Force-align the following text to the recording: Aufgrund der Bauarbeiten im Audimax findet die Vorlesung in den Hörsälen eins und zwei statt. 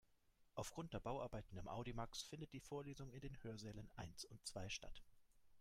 Aufgrund 0.55 0.93
der 0.95 0.99
Bauarbeiten 0.99 1.59
im 1.59 1.67
Audimax 1.67 2.23
findet 2.23 2.53
die 2.53 2.59
Vorlesung 2.59 3.11
in 3.13 3.21
den 3.21 3.37
Hörsälen 3.43 3.87
eins 3.97 4.25
und 4.25 4.43
zwei 4.43 4.67
statt. 4.67 5.03